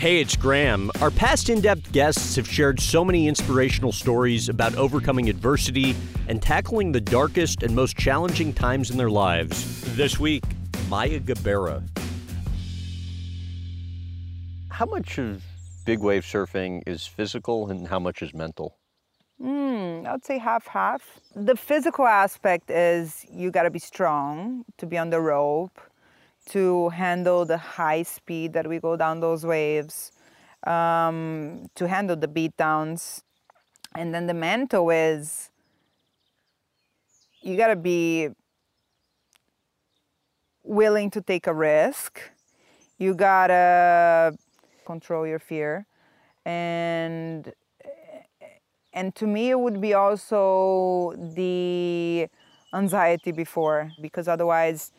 Hey, 0.00 0.18
it's 0.18 0.34
Graham. 0.34 0.90
Our 1.02 1.10
past 1.10 1.50
in 1.50 1.60
depth 1.60 1.92
guests 1.92 2.36
have 2.36 2.48
shared 2.48 2.80
so 2.80 3.04
many 3.04 3.28
inspirational 3.28 3.92
stories 3.92 4.48
about 4.48 4.74
overcoming 4.76 5.28
adversity 5.28 5.94
and 6.26 6.40
tackling 6.40 6.90
the 6.90 7.02
darkest 7.02 7.62
and 7.62 7.76
most 7.76 7.98
challenging 7.98 8.54
times 8.54 8.90
in 8.90 8.96
their 8.96 9.10
lives. 9.10 9.94
This 9.96 10.18
week, 10.18 10.42
Maya 10.88 11.20
Gabeira. 11.20 11.86
How 14.70 14.86
much 14.86 15.18
of 15.18 15.42
big 15.84 15.98
wave 15.98 16.22
surfing 16.22 16.82
is 16.86 17.06
physical 17.06 17.68
and 17.68 17.86
how 17.86 17.98
much 17.98 18.22
is 18.22 18.32
mental? 18.32 18.78
Mm, 19.38 20.06
I'd 20.06 20.24
say 20.24 20.38
half 20.38 20.66
half. 20.66 21.20
The 21.36 21.56
physical 21.56 22.06
aspect 22.06 22.70
is 22.70 23.26
you 23.30 23.50
got 23.50 23.64
to 23.64 23.70
be 23.70 23.78
strong 23.78 24.64
to 24.78 24.86
be 24.86 24.96
on 24.96 25.10
the 25.10 25.20
rope 25.20 25.78
to 26.50 26.88
handle 26.90 27.44
the 27.44 27.58
high 27.58 28.02
speed 28.02 28.52
that 28.52 28.68
we 28.68 28.80
go 28.80 28.96
down 28.96 29.20
those 29.20 29.46
waves, 29.46 30.12
um, 30.66 31.66
to 31.76 31.86
handle 31.86 32.16
the 32.16 32.28
beat 32.28 32.56
downs. 32.56 33.22
And 33.94 34.14
then 34.14 34.26
the 34.26 34.34
mental 34.34 34.90
is 34.90 35.50
you 37.42 37.56
got 37.56 37.68
to 37.68 37.76
be 37.76 38.28
willing 40.62 41.10
to 41.10 41.20
take 41.20 41.46
a 41.46 41.54
risk. 41.54 42.20
You 42.98 43.14
got 43.14 43.48
to 43.48 44.36
control 44.86 45.26
your 45.26 45.38
fear. 45.38 45.86
And 46.44 47.52
and 48.92 49.14
to 49.14 49.26
me 49.26 49.50
it 49.50 49.58
would 49.58 49.80
be 49.80 49.94
also 49.94 51.14
the 51.36 52.26
anxiety 52.74 53.30
before 53.30 53.92
because 54.00 54.26
otherwise 54.26 54.92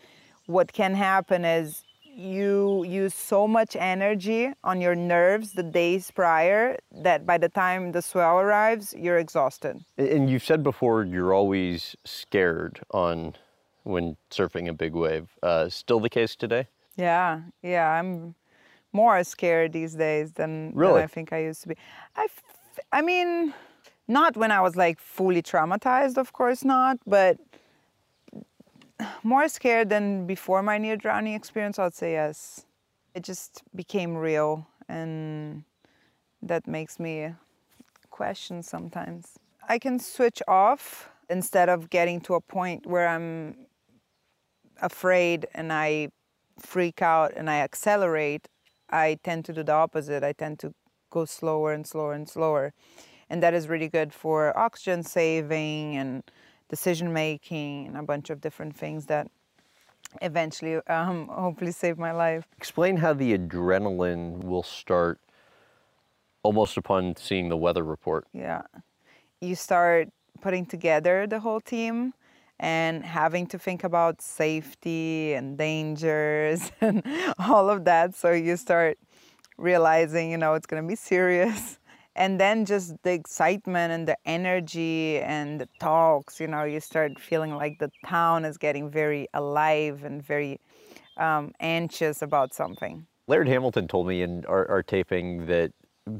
what 0.52 0.72
can 0.74 0.94
happen 0.94 1.46
is 1.46 1.84
you 2.04 2.84
use 2.84 3.14
so 3.14 3.48
much 3.48 3.76
energy 3.76 4.52
on 4.64 4.82
your 4.82 4.96
nerves 4.96 5.54
the 5.54 5.64
days 5.64 6.12
prior 6.12 6.78
that 6.92 7.26
by 7.26 7.38
the 7.38 7.48
time 7.50 7.94
the 7.94 8.02
swell 8.02 8.40
arrives, 8.40 8.94
you're 8.98 9.18
exhausted. 9.18 9.84
And 9.98 10.30
you've 10.30 10.44
said 10.44 10.62
before 10.62 11.06
you're 11.06 11.34
always 11.34 11.96
scared 12.04 12.82
on 12.92 13.36
when 13.84 14.18
surfing 14.30 14.68
a 14.68 14.74
big 14.74 14.94
wave. 14.94 15.30
Uh, 15.42 15.70
still 15.70 16.00
the 16.00 16.10
case 16.10 16.36
today? 16.36 16.68
Yeah, 16.98 17.42
yeah. 17.64 17.90
I'm 17.90 18.36
more 18.92 19.24
scared 19.24 19.72
these 19.72 19.96
days 19.96 20.34
than, 20.34 20.74
really? 20.76 20.96
than 20.96 21.04
I 21.04 21.08
think 21.08 21.32
I 21.32 21.44
used 21.44 21.62
to 21.64 21.70
be. 21.70 21.76
I, 22.16 22.28
I 22.92 23.02
mean, 23.02 23.54
not 24.08 24.36
when 24.36 24.52
I 24.52 24.60
was 24.62 24.76
like 24.76 25.00
fully 25.00 25.42
traumatized, 25.42 26.18
of 26.18 26.34
course 26.34 26.66
not, 26.66 26.98
but 27.08 27.38
more 29.24 29.48
scared 29.48 29.90
than 29.90 30.26
before 30.26 30.62
my 30.64 30.78
near 30.78 30.98
drowning 30.98 31.34
experience, 31.34 31.80
I'd 31.80 31.94
say 31.94 32.14
yes. 32.14 32.66
It 33.14 33.24
just 33.24 33.64
became 33.76 34.16
real, 34.16 34.68
and 34.88 35.64
that 36.42 36.68
makes 36.68 37.00
me 37.00 37.34
question 38.10 38.64
sometimes. 38.64 39.38
I 39.68 39.80
can 39.80 40.00
switch 40.00 40.42
off 40.48 41.10
instead 41.30 41.70
of 41.70 41.90
getting 41.90 42.20
to 42.22 42.36
a 42.36 42.42
point 42.42 42.86
where 42.86 43.08
I'm 43.08 43.56
afraid 44.82 45.48
and 45.54 45.72
I 45.72 46.10
freak 46.60 47.02
out 47.02 47.34
and 47.36 47.50
I 47.50 47.60
accelerate. 47.60 48.48
I 48.90 49.18
tend 49.24 49.46
to 49.46 49.54
do 49.54 49.64
the 49.64 49.72
opposite. 49.72 50.24
I 50.24 50.34
tend 50.34 50.60
to 50.60 50.74
go 51.10 51.26
slower 51.26 51.72
and 51.74 51.86
slower 51.86 52.14
and 52.14 52.28
slower. 52.28 52.74
And 53.30 53.42
that 53.42 53.54
is 53.54 53.70
really 53.70 53.88
good 53.88 54.14
for 54.14 54.58
oxygen 54.58 55.04
saving 55.04 55.96
and 55.96 56.24
decision 56.72 57.12
making 57.14 57.86
and 57.88 57.98
a 57.98 58.02
bunch 58.02 58.30
of 58.32 58.40
different 58.42 58.76
things 58.76 59.06
that 59.06 59.30
eventually 60.22 60.76
um, 60.88 61.28
hopefully 61.32 61.72
save 61.72 62.00
my 62.00 62.14
life. 62.14 62.46
Explain 62.58 62.98
how 62.98 63.14
the 63.14 63.38
adrenaline 63.38 64.44
will 64.44 64.64
start 64.64 65.20
almost 66.44 66.78
upon 66.78 67.16
seeing 67.18 67.50
the 67.50 67.58
weather 67.58 67.84
report. 67.84 68.26
Yeah. 68.34 68.62
You 69.42 69.56
start 69.56 70.10
putting 70.42 70.66
together 70.66 71.28
the 71.28 71.42
whole 71.42 71.62
team 71.62 72.14
and 72.58 73.04
having 73.04 73.46
to 73.48 73.60
think 73.60 73.84
about 73.84 74.22
safety 74.22 75.34
and 75.34 75.58
dangers 75.58 76.72
and 76.82 77.04
all 77.38 77.70
of 77.70 77.84
that. 77.84 78.16
So 78.16 78.32
you 78.32 78.56
start 78.56 78.98
realizing, 79.58 80.32
you 80.32 80.38
know, 80.38 80.54
it's 80.54 80.66
going 80.66 80.82
to 80.82 80.88
be 80.88 80.96
serious 80.96 81.80
and 82.22 82.40
then 82.40 82.66
just 82.66 83.02
the 83.02 83.12
excitement 83.12 83.92
and 83.92 84.08
the 84.08 84.18
energy 84.26 85.20
and 85.20 85.60
the 85.60 85.68
talks 85.80 86.40
you 86.40 86.48
know 86.48 86.64
you 86.64 86.80
start 86.80 87.20
feeling 87.20 87.56
like 87.56 87.80
the 87.80 87.92
town 88.06 88.46
is 88.46 88.58
getting 88.58 88.92
very 88.92 89.28
alive 89.34 90.04
and 90.04 90.24
very 90.24 90.60
um, 91.18 91.52
anxious 91.60 92.22
about 92.22 92.54
something. 92.54 93.06
Laird 93.28 93.48
hamilton 93.48 93.88
told 93.88 94.08
me 94.08 94.22
in 94.22 94.46
our, 94.46 94.70
our 94.70 94.84
taping 94.84 95.48
that 95.48 95.72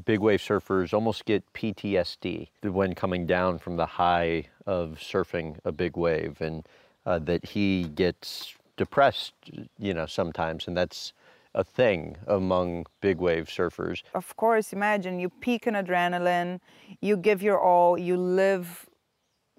big 0.04 0.18
wave 0.18 0.40
surfers 0.40 0.92
almost 0.92 1.24
get 1.24 1.42
ptsd 1.52 2.48
when 2.62 2.94
coming 2.94 3.26
down 3.26 3.58
from 3.58 3.76
the 3.76 3.86
high 3.86 4.44
of 4.66 4.98
surfing 5.00 5.56
a 5.64 5.72
big 5.72 5.96
wave 5.96 6.40
and 6.40 6.66
uh, 7.06 7.18
that 7.18 7.44
he 7.44 7.84
gets 7.84 8.54
depressed 8.76 9.34
you 9.78 9.94
know 9.94 10.06
sometimes. 10.06 10.66
And 10.66 10.76
that's 10.76 11.12
a 11.54 11.64
thing 11.64 12.16
among 12.26 12.86
big 13.00 13.18
wave 13.18 13.46
surfers. 13.46 14.02
Of 14.14 14.36
course, 14.36 14.72
imagine 14.72 15.18
you 15.18 15.28
peak 15.28 15.66
in 15.66 15.74
adrenaline, 15.74 16.60
you 17.00 17.16
give 17.16 17.42
your 17.42 17.60
all, 17.60 17.98
you 17.98 18.16
live 18.16 18.88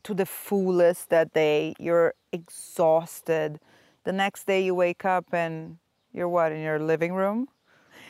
to 0.03 0.13
the 0.13 0.25
fullest 0.25 1.09
that 1.09 1.33
day, 1.33 1.73
you're 1.79 2.13
exhausted. 2.31 3.59
The 4.03 4.11
next 4.11 4.47
day 4.47 4.63
you 4.63 4.75
wake 4.75 5.05
up 5.05 5.33
and 5.33 5.77
you're 6.11 6.29
what, 6.29 6.51
in 6.51 6.61
your 6.61 6.79
living 6.79 7.13
room? 7.13 7.47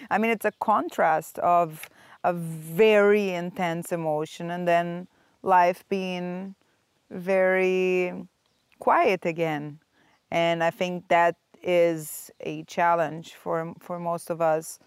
I 0.09 0.17
mean, 0.17 0.31
it's 0.31 0.45
a 0.45 0.51
contrast 0.59 1.39
of 1.39 1.89
a 2.23 2.33
very 2.33 3.29
intense 3.29 3.91
emotion 3.91 4.49
and 4.49 4.67
then 4.67 5.07
life 5.41 5.83
being 5.89 6.55
very 7.11 8.27
quiet 8.79 9.25
again. 9.25 9.79
And 10.31 10.63
I 10.63 10.71
think 10.71 11.09
that 11.09 11.35
is 11.63 12.31
a 12.41 12.63
challenge 12.63 13.33
for 13.33 13.73
for 13.79 13.99
most 13.99 14.29
of 14.29 14.41
us. 14.41 14.79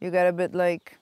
You 0.00 0.10
get 0.10 0.26
a 0.26 0.32
bit 0.32 0.54
like, 0.54 0.98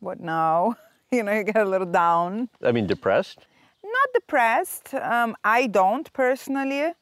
what 0.00 0.20
now? 0.20 0.76
you 1.12 1.22
know, 1.22 1.32
you 1.32 1.44
get 1.44 1.56
a 1.56 1.64
little 1.64 1.86
down. 1.86 2.48
I 2.62 2.72
mean, 2.72 2.86
depressed. 2.86 3.46
Not 3.82 4.08
depressed. 4.14 4.94
Um, 4.94 5.36
I 5.44 5.66
don't 5.66 6.12
personally. 6.12 6.92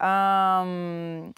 Um, 0.00 1.34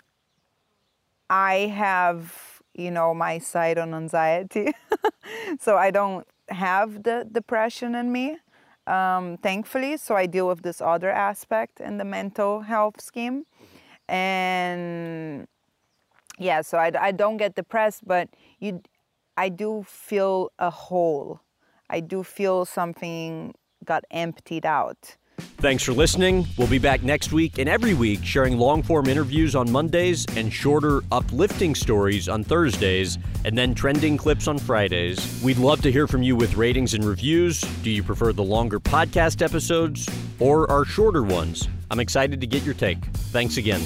I 1.31 1.73
have, 1.73 2.61
you 2.75 2.91
know, 2.91 3.15
my 3.15 3.39
side 3.39 3.79
on 3.79 3.95
anxiety, 3.95 4.73
so 5.61 5.77
I 5.77 5.91
don't 5.91 6.27
have 6.49 7.03
the 7.03 7.27
depression 7.31 7.95
in 7.95 8.12
me. 8.12 8.37
Um, 8.87 9.39
thankfully, 9.39 9.97
so 9.97 10.17
I 10.17 10.27
deal 10.27 10.49
with 10.49 10.62
this 10.62 10.81
other 10.81 11.11
aspect 11.11 11.81
in 11.81 11.99
the 11.99 12.05
mental 12.05 12.61
health 12.61 13.00
scheme 13.00 13.47
and 14.10 15.47
yeah 16.38 16.60
so 16.60 16.76
I, 16.76 16.91
I 17.00 17.12
don't 17.12 17.37
get 17.37 17.54
depressed 17.54 18.06
but 18.06 18.28
you 18.59 18.82
i 19.37 19.48
do 19.48 19.84
feel 19.87 20.50
a 20.59 20.71
hole 20.71 21.41
i 21.88 22.00
do 22.00 22.25
feel 22.25 22.65
something 22.65 23.54
got 23.84 24.04
emptied 24.10 24.66
out 24.66 25.16
Thanks 25.41 25.82
for 25.82 25.93
listening. 25.93 26.47
We'll 26.59 26.69
be 26.69 26.78
back 26.78 27.03
next 27.03 27.32
week 27.32 27.59
and 27.59 27.69
every 27.69 27.94
week 27.94 28.22
sharing 28.25 28.59
long 28.59 28.82
form 28.82 29.06
interviews 29.06 29.54
on 29.54 29.70
Mondays 29.70 30.26
and 30.37 30.53
shorter, 30.53 31.03
uplifting 31.12 31.75
stories 31.75 32.28
on 32.28 32.44
Thursdays, 32.44 33.19
and 33.44 33.56
then 33.56 33.75
trending 33.75 34.16
clips 34.16 34.49
on 34.49 34.59
Fridays. 34.59 35.43
We'd 35.43 35.59
love 35.59 35.81
to 35.82 35.93
hear 35.93 36.06
from 36.06 36.22
you 36.22 36.37
with 36.37 36.56
ratings 36.56 36.94
and 36.94 37.04
reviews. 37.04 37.60
Do 37.82 37.91
you 37.91 38.03
prefer 38.03 38.32
the 38.32 38.43
longer 38.43 38.81
podcast 38.81 39.43
episodes 39.43 40.09
or 40.38 40.70
our 40.70 40.84
shorter 40.84 41.22
ones? 41.22 41.69
I'm 41.91 42.01
excited 42.01 42.41
to 42.41 42.47
get 42.47 42.62
your 42.62 42.75
take. 42.75 42.99
Thanks 43.33 43.56
again. 43.56 43.81